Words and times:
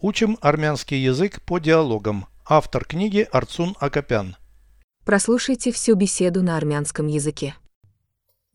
Учим 0.00 0.38
армянский 0.40 1.02
язык 1.02 1.42
по 1.42 1.58
диалогам. 1.58 2.26
Автор 2.48 2.84
книги 2.84 3.26
Арцун 3.32 3.74
Акопян. 3.80 4.36
Прослушайте 5.04 5.72
всю 5.72 5.96
беседу 5.96 6.40
на 6.40 6.56
армянском 6.56 7.08
языке. 7.08 7.56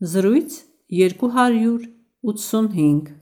Զրույց 0.00 0.64
285 0.88 3.12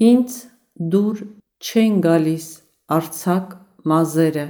Ինձ 0.00 0.48
դուր 0.80 1.28
չեն 1.60 2.00
գալիս 2.06 2.64
արցակ 2.96 3.52
մազերը 3.84 4.48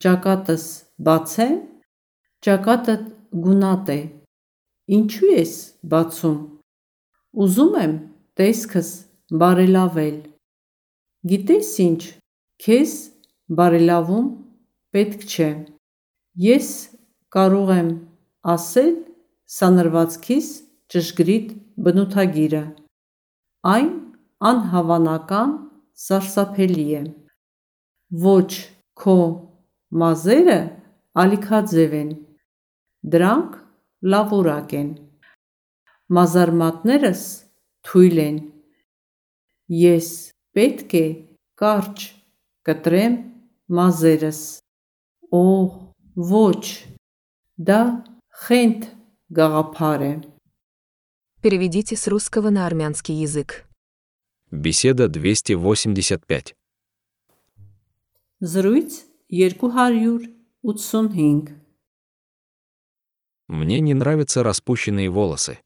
Ճակատս 0.00 0.64
բաց 1.04 1.28
է 1.44 1.60
Ճակատդ 2.48 3.04
գունատ 3.44 3.84
է 3.92 4.00
Ինչու 4.96 5.36
ես 5.36 5.76
բացում 5.84 6.40
Ուզում 7.44 7.76
եմ 7.84 7.94
տեսքս 8.40 8.88
բարելավել 9.44 10.18
Գիտես 11.26 11.68
ինչ 11.82 12.02
քեզ 12.62 12.92
բարելավում 13.58 14.26
պետք 14.94 15.24
չէ 15.26 15.48
Ես 16.44 16.68
կարող 17.34 17.72
եմ 17.74 17.88
ասել 18.52 18.92
սանրվածքիս 19.54 20.50
ճշգրիտ 20.94 21.48
բնութագիրը 21.88 22.62
Այն 23.72 23.90
անհավանական 24.52 25.56
սարսափելի 26.06 26.86
է 27.00 27.02
Ոչ 28.28 28.52
քո 29.02 29.18
մազերը 30.04 30.60
ալիքաձև 31.26 32.00
են 32.04 32.16
Դրանք 33.16 33.60
լավորակ 34.14 34.78
են 34.84 34.96
Մազարմատներս 36.14 37.28
թույլ 37.90 38.26
են 38.30 38.42
Ես 39.82 40.16
պետք 40.57 40.97
է 40.99 41.05
կարճ 41.59 42.09
կտրեմ 42.67 43.15
մազերս 43.79 44.41
Օհ 45.33 45.71
ոչ 46.33 46.65
դա 47.57 47.81
խենթ 48.43 48.91
գաղափար 49.39 50.05
է 50.09 50.13
Переведите 51.43 51.95
с 51.97 52.07
русского 52.07 52.51
на 52.51 52.65
армянский 52.65 53.15
язык. 53.15 53.65
Беседа 54.49 55.09
285. 55.09 56.55
Զրույց 58.39 59.05
285 59.29 61.49
Мне 63.47 63.81
не 63.81 63.93
нравятся 63.93 64.41
распущенные 64.41 65.09
волосы. 65.09 65.59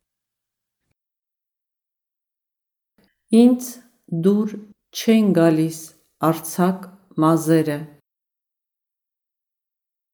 Ինձ 3.29 3.83
դուր 4.07 4.57
չեն 4.93 5.33
գալիս 5.37 5.79
արցակ 6.29 6.87
մազերը 7.23 7.77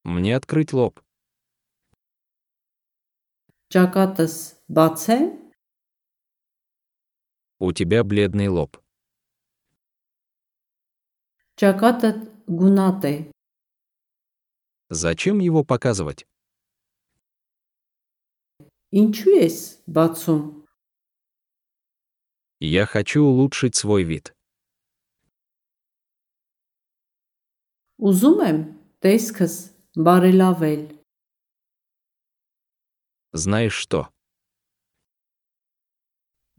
Мне 0.03 0.35
открыть 0.35 0.73
лоб. 0.73 0.99
Ճակատս 3.73 4.35
բաց 4.77 5.05
է 5.15 5.19
У 7.59 7.71
тебя 7.71 8.03
бледный 8.03 8.49
лоб. 8.49 8.77
Ճակատդ 11.61 12.19
գունատ 12.59 13.07
է 13.09 13.15
Зачем 14.89 15.39
его 15.39 15.63
показывать? 15.63 16.27
Ինչու 18.93 19.37
ես 19.39 19.57
բացում 19.89 20.43
Я 22.59 22.85
хочу 22.85 23.23
улучшить 23.23 23.75
свой 23.75 24.03
вид. 24.03 24.33
Ուզում 28.03 28.39
եմ 28.49 28.59
տեսքս 29.03 29.55
բարելավել 30.07 30.83
Знаешь 33.33 33.73
что? 33.73 34.09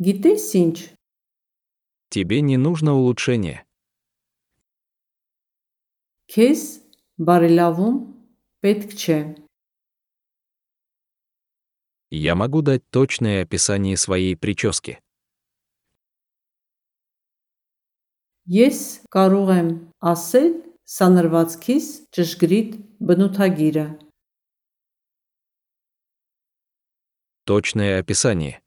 Գիտես 0.03 0.45
ինչ 0.59 0.77
Тебе 2.11 2.41
не 2.41 2.56
нужно 2.56 2.95
улучшение. 2.95 3.65
քեզ 6.34 6.62
բարելավում 7.28 7.99
պետք 8.65 8.91
չէ 8.99 9.19
Я 12.11 12.34
могу 12.34 12.62
дать 12.62 12.83
точное 12.91 13.43
описание 13.43 13.97
своей 13.97 14.37
прически. 14.37 14.99
Ես 18.47 19.06
կարող 19.15 19.49
եմ 19.55 19.69
ասել 20.12 20.68
սանրվածքիս 20.97 21.87
ճշգրիտ 22.17 22.71
բնութագիրը 23.09 23.87
Точное 27.47 27.99
описание. 28.00 28.61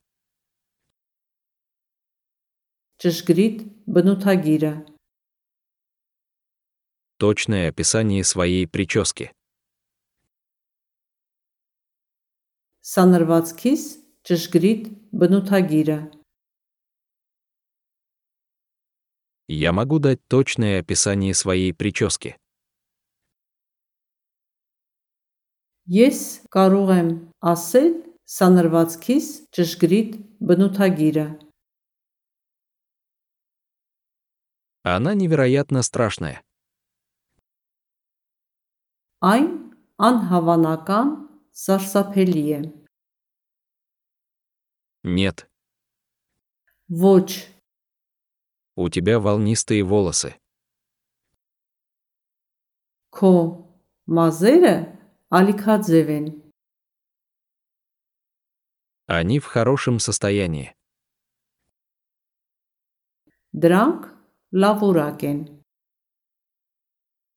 ճշգրիտ 3.01 3.57
բնութագիրը 3.95 4.73
Точное 7.19 7.69
описание 7.69 8.23
своей 8.23 8.67
прически. 8.67 9.31
սանրվածքիս 12.85 13.81
ճշգրիտ 14.29 14.83
բնութագիրը 15.22 15.97
Я 19.51 19.72
могу 19.72 20.00
дать 20.00 20.19
точное 20.28 20.79
описание 20.81 21.33
своей 21.33 21.73
прически. 21.73 22.35
Ես 25.88 26.50
կարող 26.51 26.89
եմ 26.91 27.09
ասել 27.47 27.91
սանրվածքիս 28.28 29.28
ճշգրիտ 29.55 30.17
բնութագիրը 30.44 31.28
Она 34.83 35.13
невероятно 35.13 35.81
страшная. 35.83 36.44
Այն 39.23 39.47
անհավանական 40.07 41.07
սարսափելի 41.63 42.44
է 42.57 42.59
Нет, 45.03 45.47
Ոչ 46.89 47.28
у 48.75 48.89
тебя 48.89 49.19
волнистые 49.19 49.83
волосы. 49.83 50.35
քո 53.17 53.33
մազերը 54.17 54.75
ալիքաձև 55.33 56.09
են 56.17 56.28
Они 59.07 59.39
в 59.39 59.45
хорошем 59.45 60.00
состоянии. 60.00 60.75
Դրանք 63.53 64.01
լավորակ 64.51 65.23
են 65.31 65.39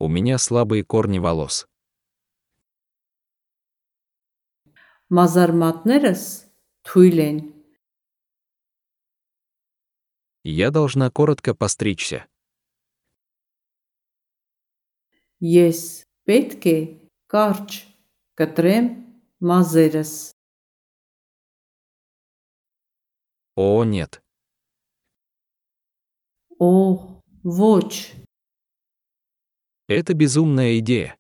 У 0.00 0.08
меня 0.08 0.38
слабые 0.38 0.82
корни 0.84 1.18
волос. 1.18 1.66
Մազարմատներս 5.10 6.22
թույլ 6.88 7.18
են 7.28 7.38
Я 10.44 10.70
должна 10.70 11.10
коротко 11.10 11.54
постричься. 11.54 12.26
Ես 15.40 16.04
պետք 16.28 16.66
է 16.68 16.78
կարճ 17.32 17.76
կտրեմ 18.36 18.90
մազերս 19.40 20.12
О, 23.56 23.84
нет. 23.84 24.22
Օհ 26.58 27.22
ոչ 27.44 28.12
Это 29.88 30.14
безумная 30.14 30.78
идея. 30.78 31.16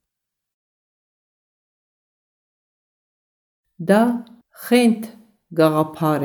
դա 3.80 4.00
խենթ 4.62 5.06
գաղափար 5.56 6.24